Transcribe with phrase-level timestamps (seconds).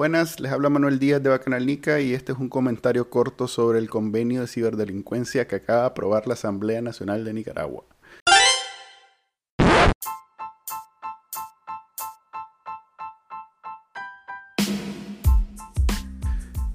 [0.00, 3.90] Buenas, les habla Manuel Díaz de Bacanalnica y este es un comentario corto sobre el
[3.90, 7.84] convenio de ciberdelincuencia que acaba de aprobar la Asamblea Nacional de Nicaragua.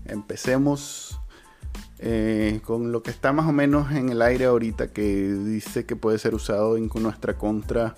[0.06, 1.20] Empecemos
[1.98, 5.02] eh, con lo que está más o menos en el aire ahorita, que
[5.34, 7.96] dice que puede ser usado en nuestra contra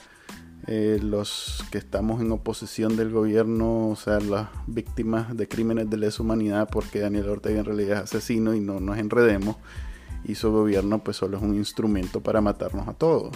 [0.67, 5.95] eh, los que estamos en oposición del gobierno, o sea, las víctimas de crímenes de
[5.95, 9.55] lesa humanidad, porque Daniel Ortega en realidad es asesino y no nos enredemos,
[10.25, 13.33] y su gobierno pues solo es un instrumento para matarnos a todos.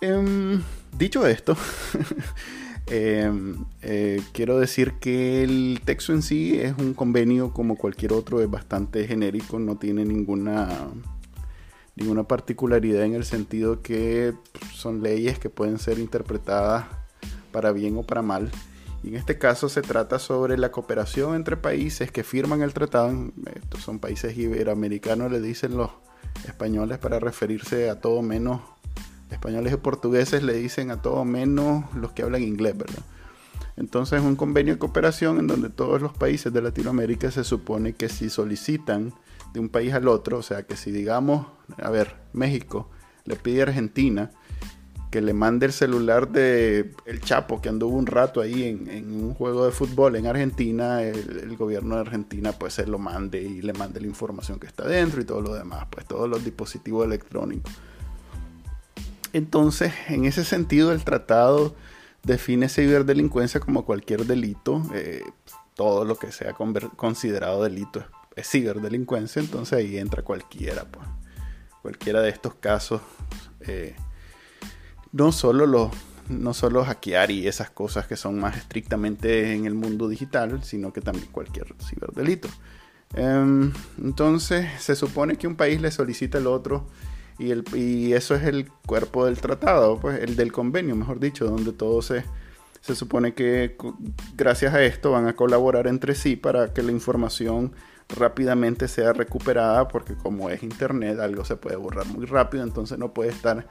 [0.00, 0.62] Em,
[0.96, 1.56] dicho esto,
[2.86, 8.40] em, eh, quiero decir que el texto en sí es un convenio como cualquier otro,
[8.40, 10.68] es bastante genérico, no tiene ninguna
[12.00, 14.32] ninguna particularidad en el sentido que
[14.72, 16.86] son leyes que pueden ser interpretadas
[17.52, 18.50] para bien o para mal.
[19.02, 23.12] Y en este caso se trata sobre la cooperación entre países que firman el tratado.
[23.54, 25.90] Estos son países iberoamericanos, le dicen los
[26.46, 28.62] españoles para referirse a todo menos,
[29.30, 33.02] españoles y portugueses le dicen a todo menos los que hablan inglés, ¿verdad?
[33.76, 37.94] Entonces es un convenio de cooperación en donde todos los países de Latinoamérica se supone
[37.94, 39.14] que si solicitan
[39.52, 40.38] de un país al otro.
[40.38, 41.46] O sea que si digamos,
[41.82, 42.88] a ver, México
[43.24, 44.30] le pide a Argentina
[45.10, 49.34] que le mande el celular de el Chapo que anduvo un rato ahí en, un
[49.34, 53.72] juego de fútbol en Argentina, el, gobierno de Argentina pues se lo mande y le
[53.72, 57.72] mande la información que está dentro y todo lo demás, pues todos los dispositivos electrónicos.
[59.32, 61.74] Entonces, en ese sentido, el tratado
[62.22, 65.22] define ciberdelincuencia como cualquier delito, eh,
[65.74, 66.54] todo lo que sea
[66.96, 68.04] considerado delito
[68.44, 71.06] ciberdelincuencia, entonces ahí entra cualquiera, pues.
[71.82, 73.00] Cualquiera de estos casos.
[73.60, 73.94] Eh,
[75.12, 75.90] no solo los
[76.30, 80.92] no solo hackear y esas cosas que son más estrictamente en el mundo digital, sino
[80.92, 82.48] que también cualquier ciberdelito.
[83.14, 86.86] Em, entonces se supone que un país le solicita al otro
[87.38, 91.46] y, el, y eso es el cuerpo del tratado, pues el del convenio, mejor dicho,
[91.46, 92.24] donde todo se,
[92.80, 93.76] se supone que
[94.36, 97.72] gracias a esto van a colaborar entre sí para que la información
[98.16, 103.12] rápidamente sea recuperada porque como es internet algo se puede borrar muy rápido entonces no
[103.12, 103.66] puede estar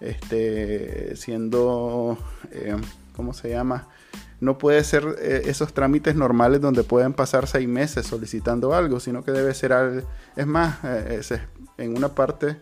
[0.00, 2.18] este, siendo
[2.52, 2.76] eh,
[3.14, 3.88] ¿cómo se llama?
[4.40, 9.22] no puede ser eh, esos trámites normales donde pueden pasar seis meses solicitando algo sino
[9.22, 11.20] que debe ser algo es más eh,
[11.78, 12.56] en una parte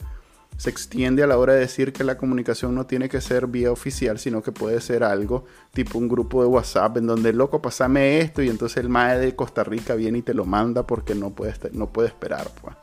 [0.59, 3.71] se extiende a la hora de decir que la comunicación no tiene que ser vía
[3.71, 8.19] oficial, sino que puede ser algo tipo un grupo de WhatsApp en donde, loco, pasame
[8.19, 11.31] esto y entonces el MAE de Costa Rica viene y te lo manda porque no
[11.31, 12.51] puede, no puede esperar.
[12.61, 12.75] Pues.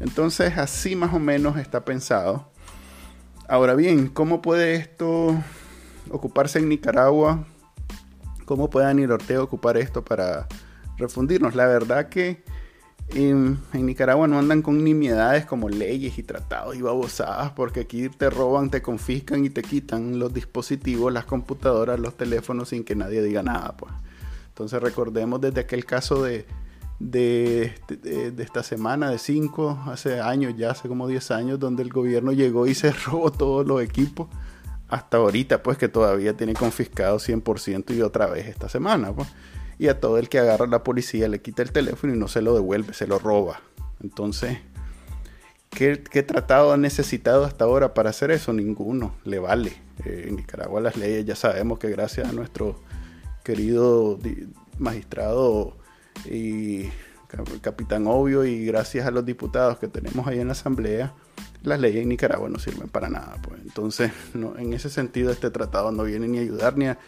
[0.00, 2.48] Entonces así más o menos está pensado.
[3.46, 5.36] Ahora bien, ¿cómo puede esto
[6.10, 7.44] ocuparse en Nicaragua?
[8.46, 10.48] ¿Cómo puede Daniel Ortega ocupar esto para
[10.96, 11.54] refundirnos?
[11.54, 12.42] La verdad que
[13.08, 18.30] en, Nicaragua no andan con nimiedades como leyes y tratados y babosadas, porque aquí te
[18.30, 23.22] roban, te confiscan y te quitan los dispositivos, las computadoras, los teléfonos sin que nadie
[23.22, 23.76] diga nada.
[23.76, 23.92] Pues.
[24.48, 26.46] Entonces recordemos desde aquel caso de,
[26.98, 27.74] de,
[28.38, 32.66] esta semana, de 5, hace años, ya hace como 10 años, donde el gobierno llegó
[32.66, 34.28] y se robó todos los equipos.
[34.88, 39.12] Hasta ahorita, pues que todavía tiene confiscado 100% y otra vez esta semana.
[39.12, 39.28] Pues
[39.78, 42.42] y a todo el que agarra la policía le quita el teléfono y no se
[42.42, 43.60] lo devuelve, se lo roba.
[44.02, 44.58] Entonces,
[45.70, 48.52] ¿qué, tratado ha necesitado hasta ahora para hacer eso?
[48.52, 49.72] Ninguno, le vale.
[50.04, 52.80] Eh, en Nicaragua las leyes ya sabemos que gracias a nuestro
[53.44, 54.18] querido
[54.78, 55.76] magistrado
[56.24, 56.88] y
[57.60, 61.12] capitán obvio y gracias a los diputados que tenemos ahí en la asamblea,
[61.62, 63.36] las leyes en Nicaragua no sirven para nada.
[63.42, 63.60] Pues.
[63.62, 66.98] Entonces, en ese sentido, este tratado no viene ni a ayudar ni a,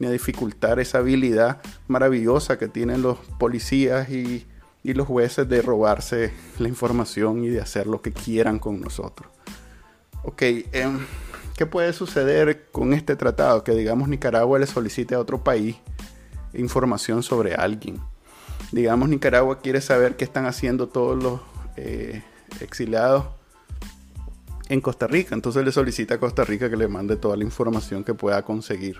[0.00, 4.46] ni a dificultar esa habilidad maravillosa que tienen los policías y,
[4.82, 9.30] los jueces de robarse la información y de hacer lo que quieran con nosotros.
[10.24, 11.00] Ok, em,
[11.54, 13.62] ¿qué puede suceder con este tratado?
[13.62, 15.76] Que digamos Nicaragua le solicite a otro país
[16.54, 18.00] información sobre alguien.
[18.72, 21.40] Digamos Nicaragua quiere saber qué están haciendo todos los
[21.76, 22.22] eh,
[22.60, 23.26] exiliados
[24.70, 25.34] en Costa Rica.
[25.34, 28.98] Entonces le solicita a Costa Rica que le mande toda la información que pueda conseguir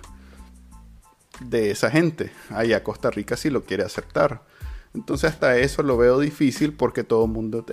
[1.40, 2.32] de esa gente.
[2.50, 4.42] Allá Costa Rica sí lo quiere aceptar.
[4.94, 7.64] Entonces hasta eso lo veo difícil porque todo el mundo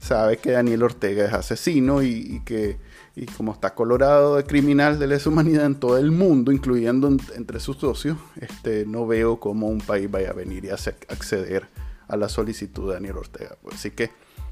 [0.00, 2.78] sabe que Daniel Ortega es asesino y, que
[3.14, 7.60] y como está colorado de criminal de lesa humanidad en todo el mundo, incluyendo entre
[7.60, 11.66] sus socios, este, no veo cómo un país vaya a venir y acceder
[12.08, 13.56] a la solicitud de Daniel Ortega.
[13.62, 14.10] Pues, así que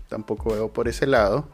[0.08, 1.48] tampoco veo por ese lado.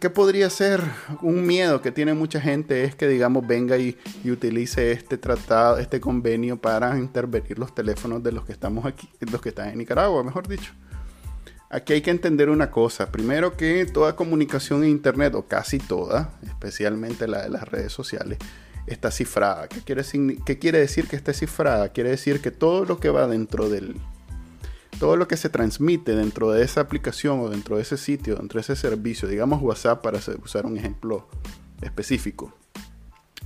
[0.00, 0.82] ¿Qué podría ser?
[1.20, 6.00] Un miedo que tiene mucha gente es que, digamos, venga y, utilice este tratado, este
[6.00, 10.24] convenio para intervenir los teléfonos de los que estamos aquí, los que están en Nicaragua,
[10.24, 10.72] mejor dicho.
[11.68, 13.12] Aquí hay que entender una cosa.
[13.12, 18.38] Primero que toda comunicación en Internet, o casi toda, especialmente la de las redes sociales,
[18.86, 19.68] está cifrada.
[19.68, 20.02] ¿Qué quiere,
[20.46, 21.90] ¿Qué quiere decir que esté cifrada?
[21.90, 23.96] Quiere decir que todo lo que va dentro del,
[25.02, 28.58] todo lo que se transmite dentro de esa aplicación o dentro de ese sitio, dentro
[28.58, 31.26] de ese servicio, digamos WhatsApp para usar un ejemplo
[31.80, 32.54] específico,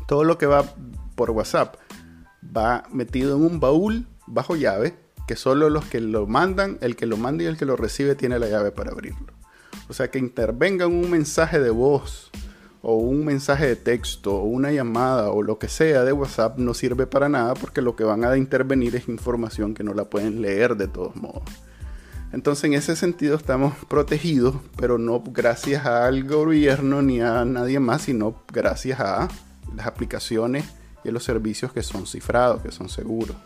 [0.06, 0.66] todo lo que va
[1.14, 1.76] por WhatsApp
[2.54, 7.06] va metido en un baúl bajo llave que solo los que lo mandan, el que
[7.06, 9.32] lo manda y el que lo recibe tiene la llave para abrirlo.
[9.88, 12.30] O sea que intervengan un mensaje de voz
[12.88, 16.72] o un mensaje de texto o una llamada o lo que sea de WhatsApp no
[16.72, 20.40] sirve para nada porque lo que van a intervenir es información que no la pueden
[20.40, 21.42] leer de todos modos.
[22.32, 28.02] Entonces en ese sentido estamos protegidos, pero no gracias al gobierno ni a nadie más,
[28.02, 29.28] sino gracias a
[29.74, 30.64] las aplicaciones
[31.02, 33.36] y a los servicios que son cifrados, que son seguros.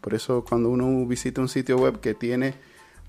[0.00, 2.54] Por eso cuando uno visita un sitio web que tiene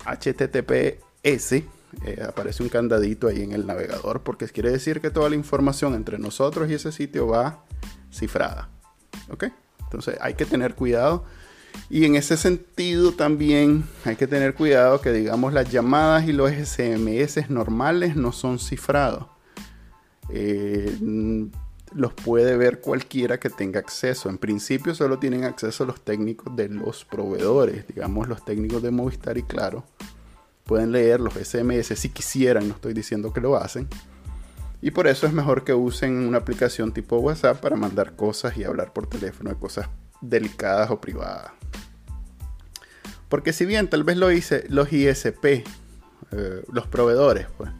[0.06, 1.64] HTTPS,
[2.04, 5.94] eh, aparece un candadito ahí en el navegador porque quiere decir que toda la información
[5.94, 7.64] entre nosotros y ese sitio va
[8.12, 8.68] cifrada.
[9.30, 9.44] ¿Ok?
[9.82, 11.24] Entonces hay que tener cuidado.
[11.90, 16.50] Y en ese sentido también hay que tener cuidado que digamos las llamadas y los
[16.52, 19.26] SMS normales no son cifrados.
[20.30, 20.96] Eh,
[21.92, 24.28] los puede ver cualquiera que tenga acceso.
[24.28, 29.36] En principio solo tienen acceso los técnicos de los proveedores, digamos los técnicos de Movistar
[29.36, 29.84] y Claro
[30.64, 33.88] pueden leer los SMS si quisieran, no estoy diciendo que lo hacen.
[34.80, 38.64] Y por eso es mejor que usen una aplicación tipo WhatsApp para mandar cosas y
[38.64, 39.88] hablar por teléfono de cosas
[40.20, 41.52] delicadas o privadas.
[43.28, 45.64] Porque si bien tal vez lo hice, los ISP, eh,
[46.70, 47.70] los proveedores, pues,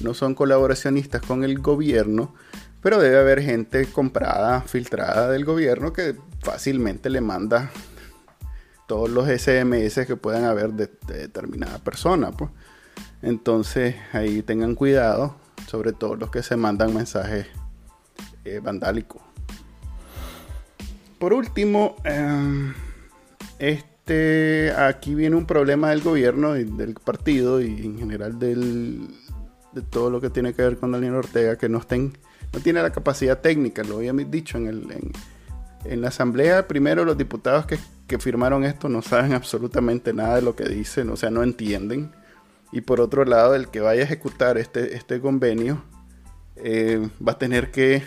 [0.00, 2.34] no son colaboracionistas con el gobierno,
[2.82, 7.70] pero debe haber gente comprada, filtrada del gobierno que fácilmente le manda
[8.90, 12.32] todos los SMS que puedan haber de, determinada persona.
[12.32, 12.50] Pues.
[13.22, 15.36] Entonces ahí tengan cuidado,
[15.68, 17.46] sobre todo los que se mandan mensajes
[18.44, 19.22] eh, vandálicos.
[21.20, 22.74] Por último, em,
[23.60, 29.06] este, aquí viene un problema del gobierno y del partido y en general del,
[29.70, 32.18] de todo lo que tiene que ver con Daniel Ortega, que no, estén,
[32.52, 35.12] no tiene la capacidad técnica, lo había dicho en, el,
[35.84, 36.66] en la asamblea.
[36.66, 37.78] Primero los diputados que
[38.10, 42.10] que firmaron esto no saben absolutamente nada de lo que dicen, o sea, no entienden.
[42.72, 45.84] Y por otro lado, el que vaya a ejecutar este, este convenio
[46.56, 48.02] eh, va a tener que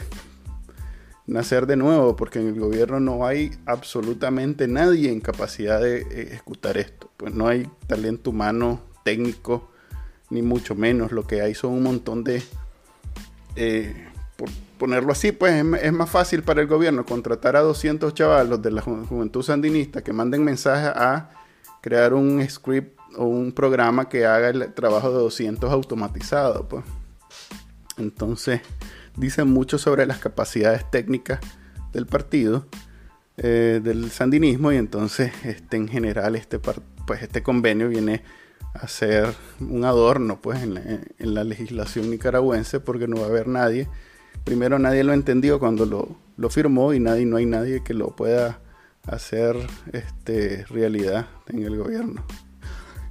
[1.26, 6.02] nacer de nuevo, porque en el gobierno no hay absolutamente nadie en capacidad de
[6.32, 7.10] ejecutar esto.
[7.16, 9.72] Pues no hay talento humano, técnico,
[10.30, 11.14] ni mucho menos.
[11.14, 12.44] Lo que hay son un montón de
[13.56, 14.06] eh,
[14.78, 18.82] ponerlo así, pues es, más fácil para el gobierno contratar a 200 chavalos de la
[18.82, 21.30] juventud sandinista que manden mensajes a
[21.82, 26.84] crear un script o un programa que haga el trabajo de 200 automatizado, pues.
[27.98, 28.62] Entonces,
[29.16, 31.40] dicen mucho sobre las capacidades técnicas
[31.92, 32.66] del partido,
[33.38, 38.24] eh, del sandinismo, y entonces, este, en general, este, pues, este convenio viene
[38.74, 43.88] a ser un adorno, pues, en la legislación nicaragüense, porque no va a haber nadie
[44.44, 45.86] primero nadie lo entendió cuando
[46.38, 48.60] lo, firmó y nadie, no hay nadie que lo pueda
[49.06, 49.56] hacer
[49.92, 52.26] este, realidad en el gobierno.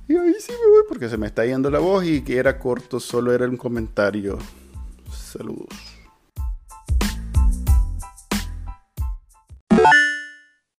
[0.09, 2.59] Y ahí sí me voy porque se me está yendo la voz y que era
[2.59, 4.39] corto, solo era un comentario.
[5.11, 5.92] Saludos.